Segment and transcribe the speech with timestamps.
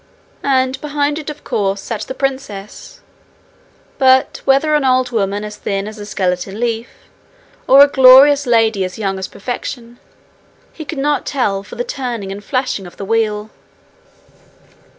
[0.41, 3.01] and behind it of course sat the princess,
[3.99, 6.87] but whether an old woman as thin as a skeleton leaf,
[7.67, 9.99] or a glorious lady as young as perfection,
[10.73, 13.51] he could not tell for the turning and flashing of the wheel.